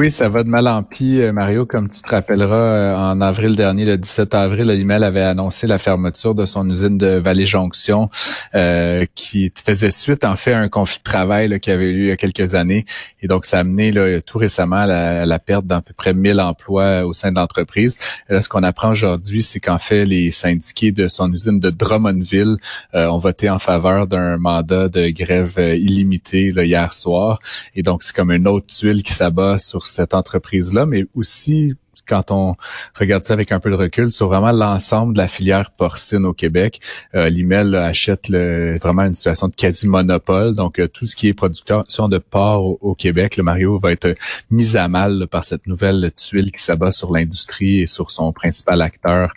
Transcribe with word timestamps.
Oui, 0.00 0.10
ça 0.10 0.30
va 0.30 0.44
de 0.44 0.48
mal 0.48 0.66
en 0.66 0.82
pis, 0.82 1.20
euh, 1.20 1.30
Mario. 1.30 1.66
Comme 1.66 1.90
tu 1.90 2.00
te 2.00 2.08
rappelleras, 2.08 2.56
euh, 2.56 2.96
en 2.96 3.20
avril 3.20 3.54
dernier, 3.54 3.84
le 3.84 3.98
17 3.98 4.34
avril, 4.34 4.70
Olimel 4.70 5.04
avait 5.04 5.20
annoncé 5.20 5.66
la 5.66 5.76
fermeture 5.76 6.34
de 6.34 6.46
son 6.46 6.66
usine 6.70 6.96
de 6.96 7.18
Vallée-Jonction 7.18 8.08
euh, 8.54 9.04
qui 9.14 9.52
faisait 9.62 9.90
suite, 9.90 10.24
en 10.24 10.36
fait, 10.36 10.54
à 10.54 10.58
un 10.58 10.70
conflit 10.70 11.00
de 11.00 11.02
travail 11.02 11.48
là, 11.48 11.58
qui 11.58 11.70
avait 11.70 11.84
eu 11.84 11.92
lieu 11.92 12.04
il 12.04 12.08
y 12.08 12.12
a 12.12 12.16
quelques 12.16 12.54
années. 12.54 12.86
Et 13.20 13.26
donc, 13.26 13.44
ça 13.44 13.58
a 13.58 13.60
amené 13.60 13.92
là, 13.92 14.22
tout 14.22 14.38
récemment 14.38 14.76
à 14.76 14.86
la, 14.86 15.20
à 15.20 15.26
la 15.26 15.38
perte 15.38 15.66
d'à 15.66 15.82
peu 15.82 15.92
près 15.92 16.14
1000 16.14 16.40
emplois 16.40 17.04
au 17.04 17.12
sein 17.12 17.30
de 17.30 17.36
l'entreprise. 17.36 17.98
Là, 18.30 18.40
ce 18.40 18.48
qu'on 18.48 18.62
apprend 18.62 18.92
aujourd'hui, 18.92 19.42
c'est 19.42 19.60
qu'en 19.60 19.78
fait, 19.78 20.06
les 20.06 20.30
syndiqués 20.30 20.92
de 20.92 21.08
son 21.08 21.30
usine 21.30 21.60
de 21.60 21.68
Drummondville 21.68 22.56
euh, 22.94 23.06
ont 23.08 23.18
voté 23.18 23.50
en 23.50 23.58
faveur 23.58 24.06
d'un 24.06 24.38
mandat 24.38 24.88
de 24.88 25.10
grève 25.10 25.56
euh, 25.58 25.76
illimité 25.76 26.52
là, 26.52 26.64
hier 26.64 26.94
soir. 26.94 27.38
Et 27.74 27.82
donc, 27.82 28.02
c'est 28.02 28.16
comme 28.16 28.30
une 28.30 28.48
autre 28.48 28.68
tuile 28.68 29.02
qui 29.02 29.12
s'abat 29.12 29.58
sur 29.58 29.89
cette 29.90 30.14
entreprise-là, 30.14 30.86
mais 30.86 31.04
aussi 31.14 31.74
quand 32.08 32.30
on 32.30 32.56
regarde 32.98 33.24
ça 33.24 33.34
avec 33.34 33.52
un 33.52 33.60
peu 33.60 33.70
de 33.70 33.76
recul, 33.76 34.10
sur 34.10 34.28
vraiment 34.28 34.50
l'ensemble 34.52 35.12
de 35.12 35.18
la 35.18 35.28
filière 35.28 35.70
porcine 35.70 36.24
au 36.24 36.32
Québec. 36.32 36.80
Euh, 37.14 37.28
L'IMEL 37.28 37.74
achète 37.74 38.28
le- 38.28 38.78
vraiment 38.78 39.02
une 39.02 39.14
situation 39.14 39.46
de 39.48 39.54
quasi-monopole. 39.54 40.54
Donc, 40.54 40.78
euh, 40.80 40.88
tout 40.88 41.06
ce 41.06 41.14
qui 41.14 41.28
est 41.28 41.34
production 41.34 42.08
de 42.08 42.18
porc 42.18 42.64
au, 42.64 42.78
au 42.80 42.94
Québec, 42.94 43.36
le 43.36 43.42
Mario 43.42 43.78
va 43.78 43.92
être 43.92 44.14
mis 44.50 44.76
à 44.76 44.88
mal 44.88 45.18
là, 45.18 45.26
par 45.26 45.44
cette 45.44 45.66
nouvelle 45.66 46.10
tuile 46.16 46.50
qui 46.50 46.62
s'abat 46.62 46.90
sur 46.90 47.12
l'industrie 47.12 47.80
et 47.82 47.86
sur 47.86 48.10
son 48.10 48.32
principal 48.32 48.80
acteur. 48.82 49.32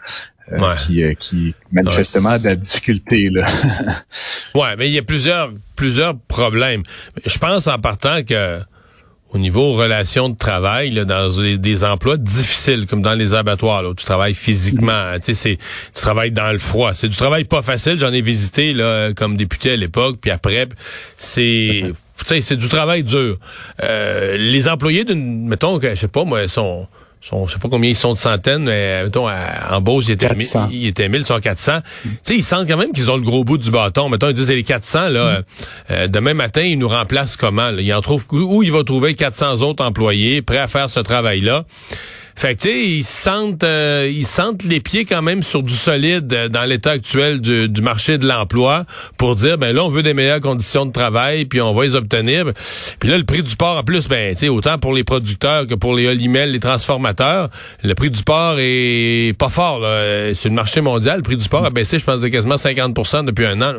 euh, 0.51 0.59
Ouais. 0.59 0.75
qui, 0.77 1.15
qui 1.19 1.55
manifestement 1.71 2.29
a 2.31 2.39
de 2.39 2.45
la 2.45 2.55
difficulté. 2.55 3.29
Là. 3.29 3.45
Ouais, 4.55 4.75
mais 4.77 4.87
il 4.87 4.93
y 4.93 4.99
a 4.99 5.03
plusieurs 5.03 5.51
plusieurs 5.75 6.17
problèmes. 6.17 6.83
Je 7.25 7.37
pense 7.39 7.67
en 7.67 7.79
partant 7.79 8.23
que 8.23 8.59
au 9.33 9.39
niveau 9.39 9.73
relations 9.73 10.29
de 10.29 10.37
travail, 10.37 10.91
là, 10.91 11.05
dans 11.05 11.29
des, 11.29 11.57
des 11.57 11.83
emplois 11.83 12.17
difficiles, 12.17 12.85
comme 12.85 13.01
dans 13.01 13.15
les 13.15 13.33
abattoirs, 13.33 13.81
là, 13.81 13.89
où 13.89 13.95
tu 13.95 14.05
travailles 14.05 14.35
physiquement, 14.35 15.13
tu 15.23 15.33
sais, 15.33 15.57
tu 15.57 16.01
travailles 16.01 16.31
dans 16.31 16.51
le 16.51 16.59
froid. 16.59 16.93
C'est 16.93 17.09
du 17.09 17.17
travail 17.17 17.43
pas 17.43 17.63
facile. 17.63 17.97
J'en 17.97 18.13
ai 18.13 18.21
visité 18.21 18.73
là, 18.73 19.11
comme 19.13 19.35
député 19.35 19.71
à 19.71 19.75
l'époque, 19.75 20.17
puis 20.21 20.29
après, 20.29 20.67
c'est, 21.17 21.83
tu 22.17 22.25
sais, 22.25 22.41
c'est 22.41 22.57
du 22.57 22.69
travail 22.69 23.03
dur. 23.03 23.37
Euh, 23.81 24.37
les 24.37 24.67
employés 24.67 25.03
d'une, 25.03 25.47
mettons, 25.47 25.79
que, 25.79 25.89
je 25.89 25.95
sais 25.95 26.07
pas, 26.07 26.25
moi, 26.25 26.47
sont 26.47 26.87
sont, 27.29 27.47
je 27.47 27.53
sais 27.53 27.59
pas 27.59 27.69
combien 27.69 27.89
ils 27.89 27.95
sont 27.95 28.13
de 28.13 28.17
centaines, 28.17 28.63
mais 28.65 29.03
mettons, 29.03 29.27
à- 29.27 29.75
en 29.75 29.81
Beauce, 29.81 30.05
ils 30.07 30.11
étaient, 30.11 30.27
400. 30.27 30.67
mi- 30.67 30.75
ils 30.75 30.87
étaient 30.87 31.07
1000, 31.09 31.21
ils 31.21 31.25
sont 31.25 31.39
400. 31.39 31.79
Tu 32.03 32.09
sais, 32.21 32.35
ils 32.35 32.43
sentent 32.43 32.67
quand 32.67 32.77
même 32.77 32.91
qu'ils 32.91 33.09
ont 33.11 33.15
le 33.15 33.23
gros 33.23 33.43
bout 33.43 33.57
du 33.57 33.71
bâton. 33.71 34.09
Mettons, 34.09 34.27
ils 34.27 34.33
disent, 34.33 34.49
les 34.49 34.63
400, 34.63 35.09
là, 35.09 35.41
euh, 35.91 36.07
demain 36.07 36.33
matin, 36.33 36.61
ils 36.61 36.77
nous 36.77 36.89
remplacent 36.89 37.37
comment? 37.37 37.69
Là? 37.71 37.81
Ils 37.81 37.93
en 37.93 38.01
trouvent, 38.01 38.25
où 38.31 38.61
il 38.63 38.71
va 38.71 38.83
trouver 38.83 39.13
400 39.15 39.61
autres 39.61 39.83
employés 39.85 40.41
prêts 40.41 40.57
à 40.57 40.67
faire 40.67 40.89
ce 40.89 40.99
travail-là? 40.99 41.63
Fait 42.35 42.55
que, 42.55 42.61
tu 42.61 42.69
sais, 42.69 42.85
ils 42.85 43.03
sentent, 43.03 43.63
euh, 43.63 44.09
ils 44.11 44.25
sentent 44.25 44.63
les 44.63 44.79
pieds 44.79 45.05
quand 45.05 45.21
même 45.21 45.43
sur 45.43 45.63
du 45.63 45.73
solide 45.73 46.31
euh, 46.33 46.49
dans 46.49 46.63
l'état 46.63 46.91
actuel 46.91 47.39
du, 47.41 47.69
du 47.69 47.81
marché 47.81 48.17
de 48.17 48.27
l'emploi 48.27 48.85
pour 49.17 49.35
dire, 49.35 49.57
ben 49.57 49.75
là, 49.75 49.83
on 49.83 49.89
veut 49.89 50.03
des 50.03 50.13
meilleures 50.13 50.41
conditions 50.41 50.85
de 50.85 50.91
travail, 50.91 51.45
puis 51.45 51.61
on 51.61 51.73
va 51.73 51.83
les 51.83 51.95
obtenir. 51.95 52.45
Puis 52.99 53.09
là, 53.09 53.17
le 53.17 53.23
prix 53.23 53.43
du 53.43 53.55
porc, 53.55 53.77
en 53.77 53.83
plus, 53.83 54.07
ben, 54.07 54.33
tu 54.33 54.41
sais, 54.41 54.49
autant 54.49 54.77
pour 54.77 54.93
les 54.93 55.03
producteurs 55.03 55.67
que 55.67 55.75
pour 55.75 55.95
les 55.95 56.07
olimels, 56.07 56.51
les 56.51 56.59
transformateurs, 56.59 57.49
le 57.83 57.93
prix 57.95 58.11
du 58.11 58.23
porc 58.23 58.55
est 58.59 59.37
pas 59.37 59.49
fort. 59.49 59.79
là. 59.79 59.87
Euh, 59.87 60.33
le 60.43 60.49
marché 60.49 60.81
mondial, 60.81 61.17
le 61.17 61.23
prix 61.23 61.37
du 61.37 61.47
porc 61.47 61.65
a 61.65 61.69
baissé, 61.69 61.99
je 61.99 62.05
pense, 62.05 62.19
de 62.19 62.27
quasiment 62.27 62.55
50% 62.55 63.25
depuis 63.25 63.45
un 63.45 63.61
an. 63.61 63.75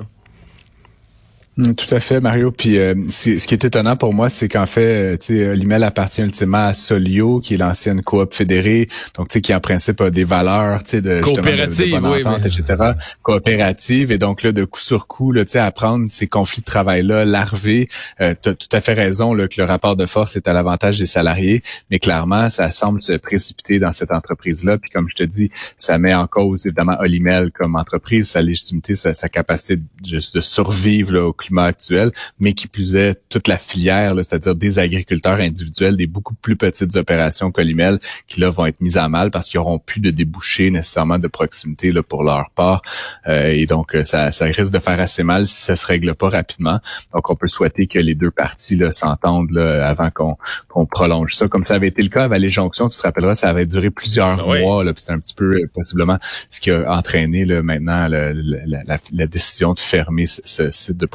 Mm, 1.57 1.75
Tout 1.75 1.95
à 1.95 2.01
fait, 2.01 2.21
Mario. 2.21 2.51
Puis 2.51 2.79
euh, 2.79 2.95
ce 3.09 3.47
qui 3.47 3.55
est 3.55 3.65
étonnant 3.65 3.95
pour 3.97 4.13
moi, 4.13 4.29
c'est 4.29 4.49
qu'en 4.49 4.67
fait, 4.67 5.15
euh, 5.15 5.17
tu 5.17 5.39
sais, 5.39 5.55
l'IMEL 5.55 5.85
appartient 5.85 6.21
ultimement 6.23 6.67
à 6.67 6.75
Solio, 6.75 7.39
qui 7.41 7.55
est 7.55 7.59
l'ancienne 7.59 8.03
coop 8.03 8.35
fédérée, 8.35 8.89
donc 9.17 9.29
tu 9.29 9.35
sais, 9.35 9.41
qui 9.41 9.55
en 9.55 9.61
principe 9.61 10.01
a 10.01 10.11
des 10.11 10.25
valeurs, 10.25 10.83
tu 10.83 10.91
sais, 10.91 11.01
de 11.01 11.17
justement, 11.17 11.37
de- 11.37 11.41
Coopérative, 11.43 11.95
de, 11.95 12.01
bonne 12.01 12.13
oui, 12.13 12.21
entente, 12.25 12.41
mais- 12.45 12.49
etc. 12.51 12.93
Coopérative, 13.23 14.13
et 14.13 14.19
donc 14.19 14.43
là, 14.43 14.53
de 14.53 14.65
coup 14.65 14.81
sur 14.81 15.07
coup, 15.07 15.33
là, 15.33 15.45
tu 15.45 15.53
sais, 15.53 15.59
à 15.61 15.71
prendre 15.71 16.07
ces 16.11 16.27
conflits 16.27 16.61
de 16.61 16.67
travail-là, 16.67 17.25
larvés. 17.25 17.89
Euh, 18.21 18.35
tu 18.41 18.49
as 18.49 18.55
tout 18.55 18.69
à 18.73 18.81
fait 18.81 18.95
raison 18.95 19.33
là, 19.35 19.49
que 19.49 19.55
le 19.61 19.65
rapport 19.65 19.97
de 19.97 20.07
force 20.07 20.37
est 20.37 20.49
à 20.49 20.53
l'avantage 20.53 20.99
des 20.99 21.07
salariés, 21.07 21.63
mais 21.91 21.99
clairement, 21.99 22.51
ça 22.51 22.71
semble 22.73 23.01
se 23.01 23.13
précipiter 23.13 23.79
dans 23.79 23.93
cette 23.93 24.11
entreprise-là. 24.13 24.79
Puis 24.79 24.91
comme 24.91 25.09
je 25.09 25.15
te 25.17 25.23
dis, 25.23 25.51
ça 25.79 25.99
met 25.99 26.15
en 26.15 26.27
cause 26.27 26.67
évidemment 26.67 26.97
Olimel 27.01 27.51
comme 27.53 27.77
entreprise, 27.77 28.29
sa 28.31 28.41
légitimité, 28.43 28.95
sa, 28.95 29.15
sa 29.15 29.29
capacité 29.29 29.77
de, 29.77 29.83
juste 30.05 30.35
de 30.35 30.41
survivre 30.41 31.13
là, 31.13 31.25
au 31.27 31.33
climat 31.45 31.65
actuel, 31.65 32.11
mais 32.39 32.53
qui 32.55 32.67
plus 32.69 32.95
est 32.97 33.15
toute 33.29 33.49
la 33.49 33.59
filière, 33.59 34.15
c'est-à-dire 34.17 34.55
des 34.55 34.79
agriculteurs 34.79 35.41
individuels, 35.41 35.97
des 35.97 36.07
beaucoup 36.07 36.35
plus 36.35 36.57
petites 36.57 36.97
opérations 36.97 37.51
qu'Olimel, 37.51 37.99
qui 38.29 38.41
là 38.41 38.51
vont 38.51 38.67
être 38.67 38.81
mises 38.81 38.97
à 38.97 39.09
mal 39.09 39.31
parce 39.31 39.49
qu'ils 39.49 39.61
auront 39.61 39.79
plus 39.79 40.01
de 40.01 40.11
débouchés 40.11 40.71
nécessairement 40.71 41.19
de 41.19 41.29
proximité 41.29 41.93
là, 41.93 42.03
pour 42.03 42.23
leur 42.25 42.51
part. 42.55 42.83
Euh, 43.29 43.49
et 43.49 43.67
donc, 43.67 43.95
euh, 43.95 44.05
ça, 44.05 44.33
ça 44.33 44.45
risque 44.47 44.73
de 44.73 44.79
faire 44.79 45.01
assez 45.01 45.23
mal 45.23 45.47
si 45.47 45.61
ça 45.63 45.77
se 45.77 45.87
règle 45.87 46.15
pas 46.15 46.29
rapidement. 46.29 46.79
Donc, 47.13 47.31
on 47.31 47.37
peut 47.37 47.49
souhaiter 47.49 47.87
que 47.87 47.99
les 47.99 48.15
deux 48.15 48.31
parties 48.31 48.81
s'entendent 48.93 49.57
avant 49.59 50.11
qu'on 50.11 50.87
prolonge 50.87 51.35
ça. 51.35 51.49
Comme 51.49 51.65
ça 51.65 51.75
avait 51.75 51.89
été 51.89 52.03
le 52.03 52.09
cas 52.09 52.25
à 52.25 52.29
Vallée-Jonction, 52.29 52.89
tu 52.89 52.97
te 52.97 53.03
rappelleras, 53.03 53.37
ça 53.37 53.49
avait 53.49 53.67
duré 53.67 53.91
plusieurs 53.91 54.47
oui. 54.49 54.61
mois. 54.61 54.85
C'est 54.97 55.13
un 55.13 55.19
petit 55.19 55.35
peu 55.35 55.57
euh, 55.57 55.71
possiblement 55.73 56.19
ce 56.51 56.61
qui 56.61 56.71
a 56.71 56.91
entraîné 56.93 57.45
là, 57.45 57.63
maintenant 57.63 58.09
le- 58.09 58.33
la, 58.67 58.83
la- 58.85 58.99
la 59.13 59.27
décision 59.27 59.73
de 59.73 59.79
fermer 59.79 60.27
ce, 60.27 60.41
ce 60.45 60.71
site 60.71 60.97
de 60.97 61.07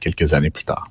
quelques 0.00 0.32
années 0.32 0.50
plus 0.50 0.64
tard. 0.64 0.88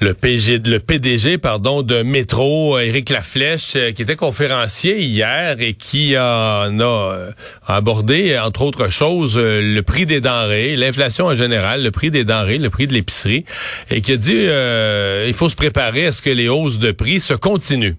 Le, 0.00 0.14
PDG 0.14 0.58
de 0.58 2.02
Métro, 2.02 2.78
Éric 2.78 3.10
Laflèche, 3.10 3.74
euh, 3.74 3.90
qui 3.90 4.02
était 4.02 4.14
conférencier 4.14 5.00
hier 5.00 5.56
et 5.58 5.74
qui 5.74 6.14
a 6.14 6.66
euh, 6.66 7.32
abordé, 7.66 8.38
entre 8.38 8.62
autres 8.62 8.92
choses, 8.92 9.36
euh, 9.36 9.60
le 9.60 9.82
prix 9.82 10.06
des 10.06 10.20
denrées, 10.20 10.76
l'inflation 10.76 11.26
en 11.26 11.34
général, 11.34 11.82
le 11.82 11.90
prix 11.90 12.12
des 12.12 12.24
denrées, 12.24 12.58
le 12.58 12.70
prix 12.70 12.86
de 12.86 12.92
l'épicerie, 12.92 13.44
et 13.90 14.00
qui 14.00 14.12
a 14.12 14.16
dit 14.16 14.46
il 15.26 15.34
faut 15.34 15.48
se 15.48 15.56
préparer 15.56 16.06
à 16.06 16.12
ce 16.12 16.22
que 16.22 16.30
les 16.30 16.48
hausses 16.48 16.78
de 16.78 16.92
prix 16.92 17.18
se 17.18 17.34
continuent. 17.34 17.96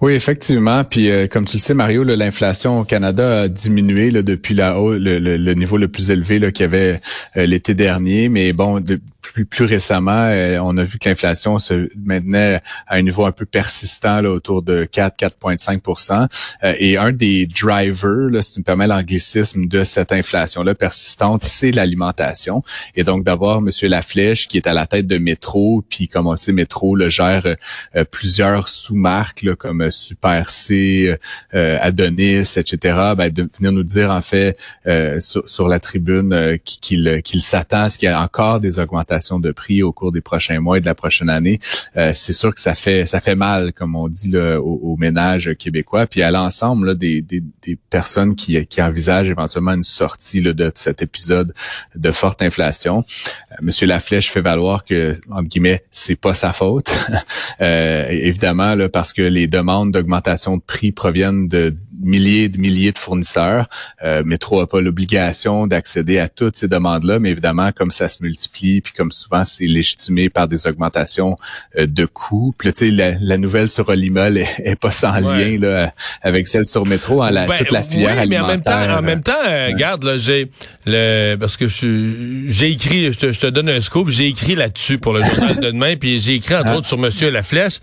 Oui, 0.00 0.14
effectivement. 0.14 0.84
Puis 0.84 1.10
euh, 1.10 1.26
comme 1.26 1.44
tu 1.44 1.56
le 1.56 1.60
sais, 1.60 1.74
Mario, 1.74 2.04
l'inflation 2.04 2.80
au 2.80 2.84
Canada 2.84 3.42
a 3.42 3.48
diminué 3.48 4.10
depuis 4.10 4.54
la 4.54 4.74
le, 4.74 5.54
niveau 5.54 5.76
le 5.76 5.88
plus 5.88 6.10
élevé 6.10 6.40
qu'il 6.52 6.62
y 6.62 6.64
avait 6.64 7.00
euh, 7.36 7.46
l'été 7.46 7.74
dernier. 7.74 8.28
Mais 8.28 8.52
bon, 8.52 8.80
plus, 9.22 9.46
plus 9.46 9.64
récemment, 9.64 10.26
euh, 10.26 10.58
on 10.60 10.76
a 10.76 10.84
vu 10.84 10.98
que 10.98 11.08
l'inflation 11.08 11.58
se 11.58 11.88
maintenait 12.04 12.60
à 12.86 12.96
un 12.96 13.02
niveau 13.02 13.24
un 13.24 13.32
peu 13.32 13.46
persistant 13.46 14.20
là, 14.20 14.30
autour 14.30 14.62
de 14.62 14.84
4-4,5% 14.84 16.28
Euh, 16.64 16.74
Et 16.78 16.98
un 16.98 17.12
des 17.12 17.46
drivers, 17.46 18.28
là, 18.30 18.42
si 18.42 18.54
tu 18.54 18.60
me 18.60 18.64
permets 18.64 18.86
l'anglicisme, 18.86 19.66
de 19.66 19.84
cette 19.84 20.12
inflation-là 20.12 20.74
persistante, 20.74 21.44
c'est 21.44 21.70
l'alimentation. 21.70 22.62
Et 22.94 23.04
donc 23.04 23.24
d'avoir 23.24 23.58
M. 23.58 23.70
Laflèche 23.82 24.48
qui 24.48 24.56
est 24.56 24.66
à 24.66 24.74
la 24.74 24.86
tête 24.86 25.06
de 25.06 25.18
Métro, 25.18 25.84
puis 25.88 26.08
comme 26.08 26.26
on 26.26 26.36
sait, 26.36 26.52
Métro 26.52 26.96
le 26.96 27.08
gère 27.08 27.46
euh, 27.46 28.04
plusieurs 28.10 28.68
sous-marques 28.68 29.54
comme 29.56 29.82
euh, 29.82 29.90
Super 29.90 30.50
C, 30.50 31.16
euh, 31.54 31.78
Adonis, 31.80 32.56
etc. 32.56 32.76
Ben, 33.16 33.30
de 33.30 33.48
venir 33.56 33.72
nous 33.72 33.84
dire 33.84 34.10
en 34.10 34.22
fait 34.22 34.56
euh, 34.86 35.20
sur, 35.20 35.48
sur 35.48 35.68
la 35.68 35.78
tribune 35.78 36.32
euh, 36.32 36.56
qu'il 36.64 37.22
qu'il 37.22 37.42
s'attend 37.42 37.84
à 37.84 37.90
ce 37.90 37.98
qu'il 37.98 38.08
y 38.08 38.12
ait 38.12 38.14
encore 38.14 38.60
des 38.60 38.78
augmentations 38.78 39.12
de 39.40 39.52
prix 39.52 39.82
au 39.82 39.92
cours 39.92 40.12
des 40.12 40.20
prochains 40.20 40.60
mois 40.60 40.78
et 40.78 40.80
de 40.80 40.86
la 40.86 40.94
prochaine 40.94 41.30
année, 41.30 41.60
euh, 41.96 42.12
c'est 42.14 42.32
sûr 42.32 42.54
que 42.54 42.60
ça 42.60 42.74
fait 42.74 43.06
ça 43.06 43.20
fait 43.20 43.34
mal, 43.34 43.72
comme 43.72 43.96
on 43.96 44.08
dit 44.08 44.30
là, 44.30 44.60
aux, 44.60 44.96
ménages 44.96 45.54
québécois, 45.58 46.06
puis 46.06 46.22
à 46.22 46.30
l'ensemble 46.30 46.96
des, 46.96 47.22
des, 47.22 47.42
personnes 47.90 48.36
qui, 48.36 48.58
envisagent 48.78 49.30
éventuellement 49.30 49.72
une 49.72 49.84
sortie 49.84 50.40
de 50.42 50.70
cet 50.74 51.02
épisode 51.02 51.54
de 51.94 52.12
forte 52.12 52.42
inflation. 52.42 53.04
Euh, 53.52 53.54
Monsieur 53.62 53.86
Laflèche 53.86 54.30
fait 54.30 54.40
valoir 54.40 54.84
que 54.84 55.14
entre 55.30 55.48
guillemets 55.48 55.84
c'est 55.90 56.16
pas 56.16 56.34
sa 56.34 56.52
faute, 56.52 56.92
euh, 57.60 58.06
évidemment 58.08 58.76
parce 58.92 59.12
que 59.12 59.22
les 59.22 59.46
demandes 59.46 59.92
d'augmentation 59.92 60.56
de 60.56 60.62
prix 60.62 60.92
proviennent 60.92 61.48
de 61.48 61.74
milliers 62.02 62.48
de 62.48 62.58
milliers 62.58 62.92
de 62.92 62.98
fournisseurs. 62.98 63.68
Euh, 64.02 64.22
Métro 64.24 64.60
n'a 64.60 64.66
pas 64.66 64.80
l'obligation 64.80 65.66
d'accéder 65.66 66.18
à 66.18 66.28
toutes 66.28 66.56
ces 66.56 66.68
demandes-là, 66.68 67.18
mais 67.18 67.30
évidemment, 67.30 67.72
comme 67.72 67.90
ça 67.90 68.08
se 68.08 68.22
multiplie, 68.22 68.80
puis 68.80 68.92
comme 68.92 69.12
souvent 69.12 69.44
c'est 69.44 69.66
légitimé 69.66 70.28
par 70.28 70.48
des 70.48 70.66
augmentations 70.66 71.36
euh, 71.78 71.86
de 71.86 72.04
coûts. 72.04 72.54
Puis 72.58 72.72
tu 72.72 72.86
sais, 72.86 73.16
la, 73.20 73.38
nouvelle 73.38 73.68
sur 73.68 73.88
Olimol 73.88 74.38
est, 74.38 74.76
pas 74.76 74.90
sans 74.90 75.14
lien 75.20 75.58
là, 75.58 75.92
avec 76.22 76.46
celle 76.46 76.66
sur 76.66 76.86
Métro, 76.86 77.22
hein, 77.22 77.30
la, 77.30 77.46
ben, 77.46 77.58
toute 77.58 77.72
la 77.72 77.82
filière 77.82 78.16
oui, 78.20 78.28
mais 78.28 78.38
en 78.38 78.46
même 78.46 78.62
temps, 78.62 78.98
en 78.98 79.02
même 79.02 79.22
temps, 79.22 79.32
euh, 79.46 79.68
regarde, 79.68 80.04
là, 80.04 80.18
j'ai 80.18 80.50
le 80.86 81.36
parce 81.36 81.56
que 81.56 81.66
j'ai 81.68 82.70
écrit, 82.70 83.12
je 83.12 83.18
te, 83.18 83.32
je 83.32 83.38
te, 83.38 83.46
donne 83.46 83.68
un 83.68 83.80
scoop, 83.80 84.10
j'ai 84.10 84.26
écrit 84.26 84.54
là-dessus 84.54 84.98
pour 84.98 85.12
le 85.12 85.24
journal 85.24 85.56
de 85.56 85.70
demain, 85.70 85.96
puis 85.96 86.20
j'ai 86.20 86.34
écrit 86.34 86.54
entre 86.54 86.70
ah. 86.72 86.76
autres 86.76 86.88
sur 86.88 86.98
Monsieur 86.98 87.30
La 87.30 87.42
Flèche. 87.42 87.78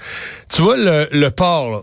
Tu 0.53 0.61
vois 0.61 0.77
le, 0.77 1.07
le 1.11 1.31
port. 1.31 1.71
Là, 1.71 1.81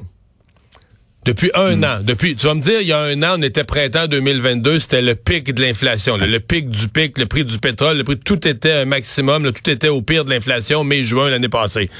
depuis 1.26 1.50
un 1.54 1.76
hmm. 1.76 1.84
an. 1.84 1.98
Depuis, 2.02 2.36
tu 2.36 2.46
vas 2.46 2.54
me 2.54 2.60
dire, 2.60 2.80
il 2.80 2.86
y 2.86 2.92
a 2.92 3.00
un 3.00 3.22
an, 3.22 3.34
on 3.38 3.42
était 3.42 3.64
printemps 3.64 4.06
2022, 4.06 4.78
c'était 4.78 5.02
le 5.02 5.16
pic 5.16 5.52
de 5.52 5.60
l'inflation, 5.60 6.16
le, 6.16 6.38
pic 6.38 6.70
du 6.70 6.88
pic, 6.88 7.18
le 7.18 7.26
prix 7.26 7.44
du 7.44 7.58
pétrole, 7.58 7.98
le 7.98 8.04
prix, 8.04 8.18
tout 8.18 8.46
était 8.46 8.72
un 8.72 8.84
maximum, 8.84 9.52
tout 9.52 9.68
était 9.68 9.88
au 9.88 10.02
pire 10.02 10.24
de 10.24 10.30
l'inflation, 10.30 10.84
mai-juin 10.84 11.28
l'année 11.28 11.48
passée. 11.48 11.90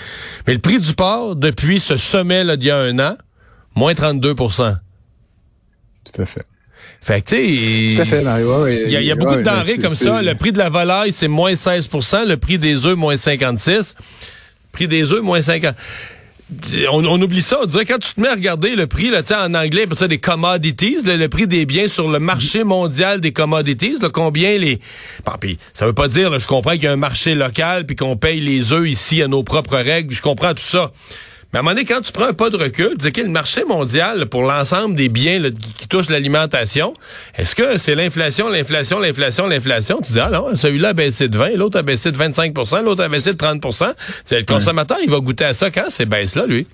Mais 0.47 0.55
le 0.55 0.61
prix 0.61 0.79
du 0.79 0.95
porc, 0.95 1.35
depuis 1.35 1.81
ce 1.81 1.97
sommet 1.97 2.45
là 2.45 2.57
d'il 2.57 2.69
y 2.69 2.71
a 2.71 2.79
un 2.79 2.99
an, 3.01 3.17
moins 3.75 3.93
32% 3.93 4.77
Tout 6.05 6.23
à 6.23 6.25
fait. 6.25 6.47
Fait 7.03 7.21
que, 7.21 7.29
tu 7.29 7.37
sais, 7.37 7.47
il 7.47 8.91
y, 8.91 9.11
a, 9.11 9.15
beaucoup 9.15 9.37
de 9.37 9.43
denrées 9.43 9.79
comme 9.79 9.95
ça. 9.95 10.23
Le 10.23 10.35
prix 10.35 10.51
de 10.51 10.59
la 10.59 10.71
volaille, 10.71 11.13
c'est 11.13 11.29
moins 11.29 11.53
16% 11.53 12.27
Le 12.27 12.37
prix 12.37 12.59
des 12.59 12.85
œufs, 12.85 12.97
moins 12.97 13.17
56 13.17 13.95
Le 13.99 14.73
prix 14.73 14.89
des 14.89 15.13
œufs, 15.13 15.23
moins 15.23 15.41
50 15.41 15.75
on, 16.91 17.21
oublie 17.21 17.43
ça, 17.43 17.59
on 17.63 17.67
dirait 17.67 17.85
quand 17.85 17.99
tu 17.99 18.15
te 18.15 18.21
mets 18.21 18.29
à 18.29 18.35
regarder 18.35 18.77
le 18.77 18.87
prix 18.87 19.11
là, 19.11 19.23
en 19.45 19.55
anglais, 19.55 19.87
ça 19.95 20.07
des 20.07 20.19
commodities, 20.19 20.99
le, 21.05 21.29
prix 21.29 21.49
des 21.49 21.67
biens 21.67 21.89
sur 21.89 22.09
le 22.09 22.21
marché 22.21 22.63
mondial 22.63 23.21
des 23.21 23.33
commodities, 23.33 23.97
combien 24.13 24.57
les 24.57 24.79
bon, 25.25 25.33
pis, 25.41 25.59
ça 25.75 25.87
veut 25.87 25.93
pas 25.93 26.09
dire 26.09 26.39
je 26.39 26.47
comprends 26.47 26.73
qu'il 26.73 26.85
y 26.85 26.87
a 26.87 26.93
un 26.93 26.97
marché 26.97 27.35
local 27.35 27.85
puis 27.85 27.97
qu'on 27.97 28.17
paye 28.17 28.41
les 28.41 28.73
œufs 28.73 28.89
ici 28.89 29.23
à 29.23 29.29
nos 29.29 29.43
propres 29.43 29.77
règles, 29.77 30.15
je 30.15 30.23
comprends 30.23 30.55
tout 30.55 30.63
ça. 30.63 30.93
Mais 31.57 31.61
à 31.61 31.61
un 31.61 31.63
moment 31.63 31.75
donné, 31.75 31.87
quand 31.87 32.03
tu 32.03 32.13
prends 32.13 32.27
un 32.27 32.35
pas 32.35 32.51
de 32.51 32.59
recul, 32.59 32.91
tu 32.99 33.07
dis 33.07 33.13
que 33.13 33.23
le 33.23 33.31
marché 33.31 33.65
mondial 33.65 34.27
pour 34.27 34.43
l'ensemble 34.43 34.95
des 34.95 35.09
biens 35.09 35.43
qui, 35.79 35.89
touchent 35.89 36.11
l'alimentation, 36.11 36.93
est-ce 37.35 37.55
que 37.55 37.79
c'est 37.79 37.95
l'inflation, 37.95 38.51
l'inflation, 38.51 38.99
l'inflation, 38.99 39.47
l'inflation? 39.47 40.01
Tu 40.05 40.13
dis, 40.13 40.21
ah 40.21 40.29
non, 40.29 40.55
celui-là 40.55 40.91
a 40.91 40.93
baissé 40.93 41.31
de 41.31 41.39
20, 41.39 41.57
l'autre 41.57 41.79
a 41.79 41.83
baissé 41.83 42.13
de 42.13 42.19
25% 42.19 42.85
l'autre 42.85 43.03
a 43.03 43.09
baissé 43.09 43.33
de 43.33 43.39
30% 43.39 43.91
Le 44.33 44.43
consommateur, 44.43 44.99
il 45.03 45.09
va 45.09 45.19
goûter 45.21 45.47
à 45.47 45.55
ça 45.55 45.71
quand 45.71 45.89
ces 45.89 46.05
baisses-là, 46.05 46.45
lui? 46.47 46.67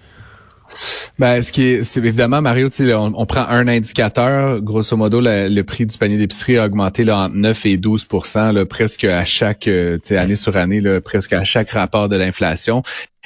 Ben, 1.19 1.43
ce 1.43 1.52
qui 1.52 1.64
est, 1.64 1.84
c'est 1.84 2.00
évidemment, 2.00 2.43
Mario, 2.43 2.69
on, 2.81 3.12
on 3.14 3.26
prend 3.26 3.46
un 3.46 3.69
indicateur. 3.69 4.61
Grosso 4.61 4.96
modo, 4.96 5.20
le 5.23 5.62
prix 5.62 5.87
du 5.87 5.96
panier 5.96 6.17
d'épicerie 6.17 6.58
a 6.58 6.64
augmenté 6.64 7.05
là, 7.05 7.19
entre 7.19 7.37
9 7.37 7.67
et 7.67 7.76
12 7.76 8.08
là, 8.34 8.64
presque 8.64 9.05
à 9.05 9.25
chaque, 9.25 9.69
euh, 9.69 9.99
année 10.11 10.34
sur 10.34 10.56
année, 10.56 10.81
là, 10.81 11.00
presque 11.00 11.34
à 11.34 11.44
chaque 11.44 11.70
rapport 11.70 12.08
de 12.08 12.17
l'inflation. 12.17 12.82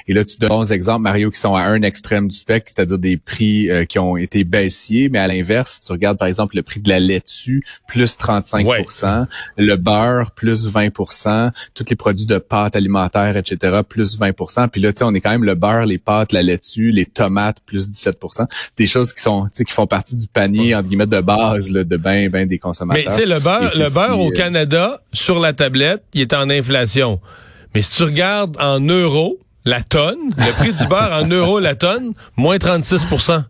Et 0.07 0.13
là, 0.13 0.23
tu 0.23 0.37
donnes 0.37 0.49
bons 0.49 0.71
exemples, 0.71 1.01
Mario, 1.01 1.31
qui 1.31 1.39
sont 1.39 1.55
à 1.55 1.63
un 1.63 1.81
extrême 1.81 2.27
du 2.27 2.35
spectre, 2.35 2.71
c'est-à-dire 2.73 2.97
des 2.97 3.17
prix 3.17 3.69
euh, 3.69 3.85
qui 3.85 3.99
ont 3.99 4.15
été 4.15 4.43
baissiers, 4.43 5.09
mais 5.09 5.19
à 5.19 5.27
l'inverse, 5.27 5.81
tu 5.85 5.91
regardes 5.91 6.17
par 6.17 6.27
exemple 6.27 6.55
le 6.55 6.63
prix 6.63 6.79
de 6.79 6.89
la 6.89 6.99
laitue, 6.99 7.63
plus 7.87 8.17
35% 8.17 9.27
le 9.57 9.75
beurre, 9.75 10.31
plus 10.31 10.67
20% 10.67 11.51
tous 11.73 11.85
les 11.89 11.95
produits 11.95 12.25
de 12.25 12.37
pâtes 12.37 12.75
alimentaires, 12.75 13.37
etc., 13.37 13.81
plus 13.87 14.17
20% 14.17 14.69
Puis 14.69 14.81
là, 14.81 14.91
tu 14.93 14.99
sais, 14.99 15.03
on 15.03 15.13
est 15.13 15.21
quand 15.21 15.31
même 15.31 15.43
le 15.43 15.55
beurre, 15.55 15.85
les 15.85 15.97
pâtes, 15.97 16.31
la 16.31 16.41
laitue, 16.41 16.91
les 16.91 17.05
tomates, 17.05 17.57
plus 17.65 17.89
17% 17.89 18.47
Des 18.77 18.85
choses 18.85 19.13
qui 19.13 19.21
sont, 19.21 19.45
tu 19.45 19.49
sais, 19.53 19.65
qui 19.65 19.73
font 19.73 19.87
partie 19.87 20.15
du 20.15 20.27
panier, 20.27 20.75
entre 20.75 20.87
guillemets, 20.87 21.07
de 21.07 21.21
base 21.21 21.69
là, 21.71 21.83
de 21.83 21.97
ben, 21.97 22.29
ben 22.29 22.47
des 22.47 22.59
consommateurs. 22.59 23.03
Mais 23.05 23.11
tu 23.11 23.19
sais, 23.19 23.25
le 23.25 23.39
beurre, 23.39 23.71
le 23.77 23.93
beurre 23.93 24.19
au 24.19 24.29
euh, 24.29 24.33
Canada, 24.35 25.01
sur 25.13 25.39
la 25.39 25.53
tablette, 25.53 26.03
il 26.13 26.21
est 26.21 26.33
en 26.33 26.49
inflation. 26.49 27.19
Mais 27.75 27.81
si 27.81 27.95
tu 27.95 28.03
regardes 28.03 28.57
en 28.59 28.79
euros, 28.79 29.39
la 29.67 29.81
tonne, 29.81 30.19
le 30.37 30.51
prix 30.53 30.71
du 30.71 30.87
beurre 30.87 31.11
en 31.11 31.27
euros 31.27 31.59
la 31.59 31.75
tonne, 31.75 32.13
moins 32.37 32.55
36% 32.55 33.43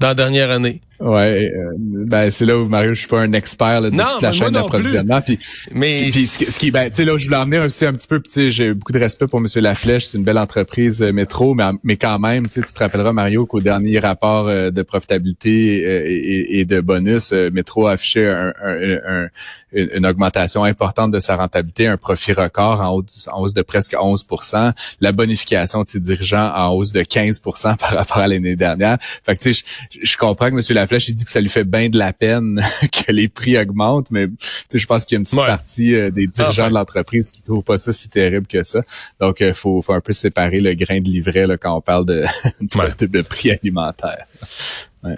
dans 0.00 0.06
la 0.06 0.14
dernière 0.14 0.50
année. 0.50 0.80
Ouais, 1.00 1.52
euh, 1.54 1.74
ben 1.78 2.28
c'est 2.32 2.44
là 2.44 2.58
où 2.58 2.66
Mario, 2.66 2.92
je 2.92 3.00
suis 3.00 3.08
pas 3.08 3.20
un 3.20 3.32
expert 3.32 3.80
là, 3.80 3.90
de 3.90 3.96
toute 3.96 4.22
la 4.22 4.32
chaîne 4.32 4.50
d'approvisionnement. 4.50 5.20
Puis, 5.20 5.38
mais 5.72 6.10
ce, 6.10 6.58
qui, 6.58 6.72
ben 6.72 6.90
tu 6.90 6.96
sais 6.96 7.04
là 7.04 7.14
où 7.14 7.18
je 7.18 7.26
voulais 7.26 7.36
en 7.36 7.44
venir 7.44 7.62
aussi 7.62 7.86
un 7.86 7.92
petit 7.92 8.08
peu, 8.08 8.20
tu 8.20 8.50
j'ai 8.50 8.74
beaucoup 8.74 8.90
de 8.90 8.98
respect 8.98 9.28
pour 9.28 9.40
Monsieur 9.40 9.60
Laflèche, 9.60 10.06
c'est 10.06 10.18
une 10.18 10.24
belle 10.24 10.38
entreprise 10.38 11.00
euh, 11.00 11.12
métro, 11.12 11.54
mais 11.54 11.64
mais 11.84 11.96
quand 11.96 12.18
même, 12.18 12.48
tu 12.48 12.60
te 12.60 12.78
rappelleras 12.80 13.12
Mario 13.12 13.46
qu'au 13.46 13.60
dernier 13.60 14.00
rapport 14.00 14.48
euh, 14.48 14.70
de 14.70 14.82
profitabilité 14.82 15.82
et, 15.82 16.58
et, 16.58 16.64
de 16.64 16.80
bonus, 16.80 17.32
métro 17.32 17.86
a 17.86 17.92
affiché 17.92 18.28
un, 18.28 18.52
un, 18.60 19.28
une 19.72 20.04
augmentation 20.04 20.64
importante 20.64 21.12
de 21.12 21.20
sa 21.20 21.36
rentabilité, 21.36 21.86
un 21.86 21.96
profit 21.96 22.32
record 22.32 22.80
en 22.80 22.94
hausse, 22.96 23.28
en 23.30 23.42
hausse 23.42 23.54
de 23.54 23.62
presque 23.62 23.92
11% 23.92 24.72
la 25.00 25.12
bonification 25.12 25.82
de 25.82 25.88
ses 25.88 26.00
dirigeants 26.00 26.50
en 26.54 26.70
hausse 26.70 26.90
de 26.90 27.02
15% 27.02 27.76
par 27.78 27.90
rapport 27.90 28.18
à 28.18 28.26
l'année 28.26 28.56
dernière. 28.56 28.98
Fait 29.00 29.36
que 29.36 29.42
tu 29.42 29.54
sais, 29.54 29.64
je, 29.90 29.98
je 30.02 30.16
comprends 30.16 30.50
que 30.50 30.54
Monsieur 30.54 30.74
Laflèche 30.74 30.87
Flèche, 30.88 31.08
il 31.08 31.14
dit 31.14 31.24
que 31.24 31.30
ça 31.30 31.40
lui 31.40 31.48
fait 31.48 31.64
bien 31.64 31.88
de 31.88 31.98
la 31.98 32.12
peine 32.12 32.60
que 32.92 33.12
les 33.12 33.28
prix 33.28 33.56
augmentent, 33.58 34.10
mais 34.10 34.26
je 34.72 34.86
pense 34.86 35.04
qu'il 35.04 35.14
y 35.14 35.18
a 35.18 35.20
une 35.20 35.24
petite 35.24 35.38
partie 35.38 35.94
euh, 35.94 36.10
des 36.10 36.26
dirigeants 36.26 36.68
de 36.68 36.74
l'entreprise 36.74 37.30
qui 37.30 37.42
trouvent 37.42 37.62
pas 37.62 37.78
ça 37.78 37.92
si 37.92 38.08
terrible 38.08 38.46
que 38.46 38.62
ça. 38.62 38.82
Donc, 39.20 39.40
il 39.40 39.46
euh, 39.46 39.54
faut, 39.54 39.80
faut 39.82 39.92
un 39.92 40.00
peu 40.00 40.12
séparer 40.12 40.60
le 40.60 40.74
grain 40.74 41.00
de 41.00 41.08
livret 41.08 41.46
là, 41.46 41.56
quand 41.56 41.76
on 41.76 41.80
parle 41.80 42.06
de, 42.06 42.24
de, 43.06 43.22
prix 43.22 43.50
alimentaires. 43.50 44.26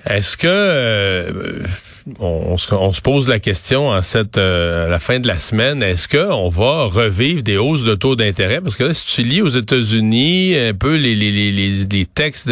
Est-ce 0.05 0.37
que 0.37 1.64
euh, 2.21 2.57
on, 2.73 2.93
se 2.93 3.01
pose 3.01 3.29
la 3.29 3.39
question 3.39 3.89
en 3.89 4.03
cette 4.03 4.39
euh, 4.39 4.87
à 4.87 4.89
la 4.89 4.99
fin 4.99 5.21
de 5.21 5.29
la 5.29 5.39
semaine, 5.39 5.83
est-ce 5.83 6.09
que 6.09 6.31
on 6.31 6.49
va 6.49 6.85
revivre 6.85 7.43
des 7.43 7.57
hausses 7.57 7.85
de 7.85 7.95
taux 7.95 8.17
d'intérêt? 8.17 8.61
Parce 8.61 8.77
que 8.77 8.85
là, 8.85 8.95
si 8.95 9.07
tu 9.07 9.23
lis 9.23 9.43
aux 9.43 9.49
États-Unis, 9.49 10.57
un 10.57 10.75
peu 10.75 10.97
les, 10.97 11.15
les, 11.15 11.31
les, 11.31 11.51
les 11.91 12.07
textes 12.07 12.51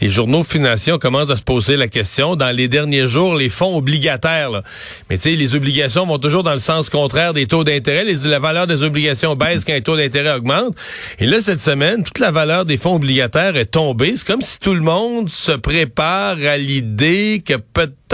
des 0.00 0.08
journaux 0.08 0.44
financiers, 0.44 0.92
on 0.92 0.98
commence 0.98 1.30
à 1.30 1.36
se 1.36 1.42
poser 1.42 1.76
la 1.76 1.88
question. 1.88 2.36
Dans 2.36 2.54
les 2.54 2.68
derniers 2.68 3.08
jours, 3.08 3.36
les 3.36 3.48
fonds 3.48 3.76
obligataires, 3.76 4.62
mais 5.10 5.16
tu 5.16 5.30
sais, 5.30 5.36
les 5.36 5.54
obligations 5.54 6.06
vont 6.06 6.18
toujours 6.18 6.42
dans 6.42 6.52
le 6.52 6.58
sens 6.58 6.90
contraire 6.90 7.32
des 7.32 7.46
taux 7.46 7.64
d'intérêt. 7.64 8.04
La 8.24 8.38
valeur 8.38 8.66
des 8.66 8.82
obligations 8.82 9.36
baisse 9.36 9.64
quand 9.64 9.74
les 9.74 9.82
taux 9.82 9.96
d'intérêt 9.96 10.36
augmentent. 10.36 10.74
Et 11.18 11.26
là, 11.26 11.40
cette 11.40 11.60
semaine, 11.60 12.02
toute 12.02 12.18
la 12.18 12.30
valeur 12.30 12.64
des 12.64 12.76
fonds 12.76 12.96
obligataires 12.96 13.56
est 13.56 13.66
tombée. 13.66 14.14
C'est 14.16 14.26
comme 14.26 14.42
si 14.42 14.58
tout 14.58 14.74
le 14.74 14.80
monde 14.80 15.28
se 15.28 15.52
prépare 15.52 16.36
à 16.44 16.56
l'idée 16.56 17.42
que 17.44 17.54
peut-être 17.54 18.05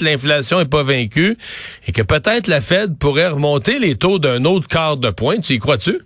l'inflation 0.00 0.60
est 0.60 0.68
pas 0.68 0.82
vaincue 0.82 1.36
et 1.86 1.92
que 1.92 2.02
peut-être 2.02 2.48
la 2.48 2.60
Fed 2.60 2.96
pourrait 2.98 3.28
remonter 3.28 3.78
les 3.78 3.96
taux 3.96 4.18
d'un 4.18 4.44
autre 4.44 4.68
quart 4.68 4.96
de 4.96 5.10
point. 5.10 5.38
Tu 5.38 5.54
y 5.54 5.58
crois-tu? 5.58 6.00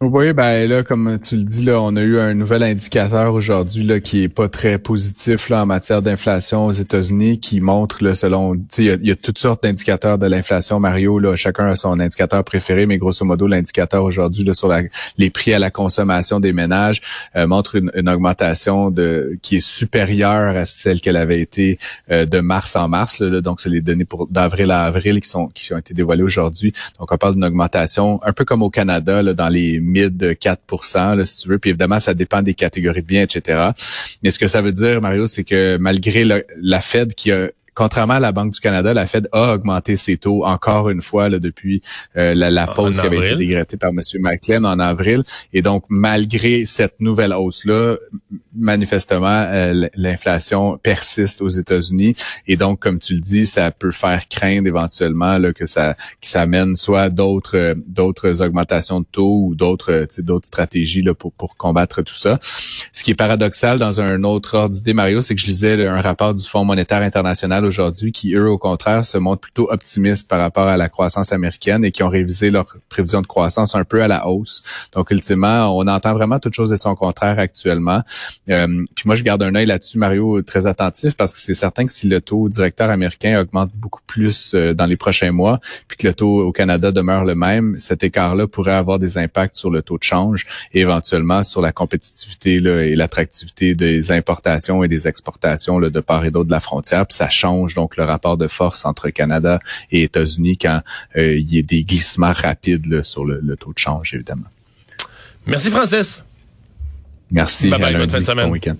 Oui, 0.00 0.32
ben 0.32 0.68
là, 0.68 0.84
comme 0.84 1.18
tu 1.18 1.34
le 1.34 1.42
dis, 1.42 1.64
là, 1.64 1.80
on 1.80 1.96
a 1.96 2.02
eu 2.02 2.20
un 2.20 2.32
nouvel 2.32 2.62
indicateur 2.62 3.34
aujourd'hui 3.34 3.82
là 3.82 3.98
qui 3.98 4.22
est 4.22 4.28
pas 4.28 4.48
très 4.48 4.78
positif 4.78 5.48
là 5.48 5.62
en 5.62 5.66
matière 5.66 6.02
d'inflation 6.02 6.66
aux 6.66 6.72
États-Unis, 6.72 7.40
qui 7.40 7.60
montre 7.60 8.04
là, 8.04 8.14
selon, 8.14 8.54
il 8.78 8.84
y, 8.84 9.08
y, 9.08 9.10
a 9.10 9.16
toutes 9.16 9.40
sortes 9.40 9.64
d'indicateurs 9.64 10.16
de 10.16 10.26
l'inflation. 10.28 10.78
Mario, 10.78 11.18
là, 11.18 11.34
chacun 11.34 11.66
a 11.66 11.74
son 11.74 11.98
indicateur 11.98 12.44
préféré, 12.44 12.86
mais 12.86 12.96
grosso 12.96 13.24
modo, 13.24 13.48
l'indicateur 13.48 14.04
aujourd'hui 14.04 14.44
là 14.44 14.54
sur 14.54 14.72
les 15.16 15.30
prix 15.30 15.52
à 15.52 15.58
la 15.58 15.72
consommation 15.72 16.38
des 16.38 16.52
ménages 16.52 17.00
euh, 17.34 17.48
montre 17.48 17.74
une, 17.74 18.08
augmentation 18.08 18.92
de 18.92 19.36
qui 19.42 19.56
est 19.56 19.66
supérieure 19.66 20.56
à 20.56 20.64
celle 20.64 21.00
qu'elle 21.00 21.16
avait 21.16 21.40
été 21.40 21.76
euh, 22.12 22.24
de 22.24 22.38
mars 22.38 22.76
en 22.76 22.86
mars. 22.88 23.18
Là, 23.18 23.40
donc, 23.40 23.60
c'est 23.60 23.68
les 23.68 23.80
données 23.80 24.04
pour 24.04 24.28
d'avril 24.28 24.70
à 24.70 24.84
avril 24.84 25.20
qui 25.20 25.28
sont 25.28 25.48
qui 25.48 25.74
ont 25.74 25.78
été 25.78 25.92
dévoilées 25.92 26.22
aujourd'hui. 26.22 26.72
Donc, 27.00 27.10
on 27.10 27.16
parle 27.16 27.34
d'une 27.34 27.44
augmentation 27.44 28.20
un 28.22 28.32
peu 28.32 28.44
comme 28.44 28.62
au 28.62 28.70
Canada 28.70 29.22
là, 29.22 29.34
dans 29.34 29.48
les 29.48 29.87
mid 29.88 30.38
4 30.38 31.16
là, 31.16 31.24
si 31.24 31.42
tu 31.42 31.48
veux. 31.48 31.58
Puis 31.58 31.70
évidemment, 31.70 32.00
ça 32.00 32.14
dépend 32.14 32.42
des 32.42 32.54
catégories 32.54 33.02
de 33.02 33.06
biens, 33.06 33.22
etc. 33.22 33.70
Mais 34.22 34.30
ce 34.30 34.38
que 34.38 34.48
ça 34.48 34.62
veut 34.62 34.72
dire, 34.72 35.00
Mario, 35.00 35.26
c'est 35.26 35.44
que 35.44 35.76
malgré 35.78 36.24
la 36.24 36.80
Fed 36.80 37.14
qui 37.14 37.32
a 37.32 37.48
contrairement 37.78 38.14
à 38.14 38.20
la 38.20 38.32
Banque 38.32 38.54
du 38.54 38.58
Canada, 38.58 38.92
la 38.92 39.06
Fed 39.06 39.28
a 39.30 39.54
augmenté 39.54 39.94
ses 39.94 40.16
taux 40.16 40.44
encore 40.44 40.90
une 40.90 41.00
fois 41.00 41.28
là, 41.28 41.38
depuis 41.38 41.80
euh, 42.16 42.34
la, 42.34 42.50
la, 42.50 42.66
pause 42.66 42.98
qui 42.98 43.06
avait 43.06 43.18
été 43.18 43.36
décrétée 43.36 43.76
par 43.76 43.90
M. 43.90 44.00
McLean 44.18 44.64
en 44.64 44.80
avril. 44.80 45.22
Et 45.52 45.62
donc, 45.62 45.84
malgré 45.88 46.64
cette 46.64 47.00
nouvelle 47.00 47.32
hausse-là, 47.32 47.94
manifestement, 48.56 49.44
euh, 49.46 49.88
l'inflation 49.94 50.76
persiste 50.78 51.40
aux 51.40 51.48
États-Unis. 51.48 52.16
Et 52.48 52.56
donc, 52.56 52.80
comme 52.80 52.98
tu 52.98 53.14
le 53.14 53.20
dis, 53.20 53.46
ça 53.46 53.70
peut 53.70 53.92
faire 53.92 54.26
craindre 54.28 54.66
éventuellement 54.66 55.38
là, 55.38 55.52
que 55.52 55.66
ça, 55.66 55.94
que 55.94 56.26
ça 56.26 56.42
amène 56.42 56.74
soit 56.74 57.10
d'autres 57.10 57.56
euh, 57.56 57.74
d'autres 57.86 58.42
augmentations 58.42 59.02
de 59.02 59.06
taux 59.12 59.44
ou 59.46 59.54
d'autres 59.54 60.08
d'autres 60.18 60.48
stratégies 60.48 61.02
là, 61.02 61.14
pour, 61.14 61.32
pour 61.32 61.56
combattre 61.56 62.02
tout 62.02 62.14
ça. 62.14 62.40
Ce 62.92 63.04
qui 63.04 63.12
est 63.12 63.14
paradoxal 63.14 63.78
dans 63.78 64.00
un 64.00 64.24
autre 64.24 64.56
ordre 64.56 64.74
d'idée, 64.74 64.94
Mario, 64.94 65.22
c'est 65.22 65.36
que 65.36 65.40
je 65.40 65.46
lisais 65.46 65.86
un 65.86 66.00
rapport 66.00 66.34
du 66.34 66.44
Fonds 66.44 66.64
monétaire 66.64 67.02
international 67.02 67.67
aujourd'hui 67.68 68.12
qui, 68.12 68.34
eux, 68.34 68.50
au 68.50 68.58
contraire, 68.58 69.04
se 69.04 69.18
montrent 69.18 69.42
plutôt 69.42 69.68
optimistes 69.70 70.28
par 70.28 70.40
rapport 70.40 70.66
à 70.66 70.76
la 70.76 70.88
croissance 70.88 71.32
américaine 71.32 71.84
et 71.84 71.92
qui 71.92 72.02
ont 72.02 72.08
révisé 72.08 72.50
leur 72.50 72.66
prévision 72.88 73.22
de 73.22 73.26
croissance 73.26 73.74
un 73.74 73.84
peu 73.84 74.02
à 74.02 74.08
la 74.08 74.26
hausse. 74.26 74.62
Donc, 74.92 75.10
ultimement, 75.10 75.76
on 75.76 75.86
entend 75.86 76.14
vraiment 76.14 76.38
toute 76.38 76.54
chose 76.54 76.72
et 76.72 76.76
son 76.76 76.94
contraire 76.94 77.38
actuellement. 77.38 78.02
Euh, 78.50 78.84
puis 78.94 79.04
moi, 79.06 79.16
je 79.16 79.22
garde 79.22 79.42
un 79.42 79.54
œil 79.54 79.66
là-dessus, 79.66 79.98
Mario, 79.98 80.42
très 80.42 80.66
attentif 80.66 81.16
parce 81.16 81.32
que 81.32 81.38
c'est 81.38 81.54
certain 81.54 81.86
que 81.86 81.92
si 81.92 82.08
le 82.08 82.20
taux 82.20 82.48
directeur 82.48 82.90
américain 82.90 83.40
augmente 83.40 83.70
beaucoup 83.74 84.00
plus 84.06 84.52
euh, 84.54 84.74
dans 84.74 84.86
les 84.86 84.96
prochains 84.96 85.32
mois, 85.32 85.60
puis 85.86 85.96
que 85.96 86.06
le 86.06 86.14
taux 86.14 86.46
au 86.46 86.52
Canada 86.52 86.90
demeure 86.90 87.24
le 87.24 87.34
même, 87.34 87.76
cet 87.78 88.02
écart-là 88.02 88.46
pourrait 88.46 88.72
avoir 88.72 88.98
des 88.98 89.18
impacts 89.18 89.56
sur 89.56 89.70
le 89.70 89.82
taux 89.82 89.98
de 89.98 90.02
change 90.02 90.46
et 90.72 90.80
éventuellement 90.80 91.42
sur 91.42 91.60
la 91.60 91.72
compétitivité 91.72 92.54
et 92.56 92.96
l'attractivité 92.96 93.74
des 93.74 94.10
importations 94.12 94.82
et 94.84 94.88
des 94.88 95.06
exportations 95.06 95.80
de 95.80 96.00
part 96.00 96.24
et 96.24 96.30
d'autre 96.30 96.46
de 96.46 96.52
la 96.52 96.60
frontière. 96.60 97.04
Ça 97.08 97.28
change 97.48 97.74
donc 97.74 97.96
le 97.96 98.04
rapport 98.04 98.36
de 98.36 98.48
force 98.48 98.84
entre 98.84 99.10
Canada 99.10 99.58
et 99.90 100.02
États-Unis 100.02 100.58
quand 100.58 100.80
euh, 101.16 101.36
il 101.36 101.54
y 101.54 101.58
a 101.58 101.62
des 101.62 101.82
glissements 101.82 102.32
rapides 102.32 102.86
là, 102.86 103.02
sur 103.02 103.24
le, 103.24 103.40
le, 103.42 103.56
taux 103.56 103.72
de 103.72 103.78
change, 103.78 104.14
évidemment. 104.14 104.50
Merci, 105.46 105.70
Francis. 105.70 106.22
Merci. 107.30 107.68
Bye 107.68 107.80
bye, 107.80 107.94
bonne 107.94 108.10
fin 108.10 108.20
de 108.20 108.24
semaine. 108.24 108.46
Bon 108.46 108.52
week-end. 108.52 108.76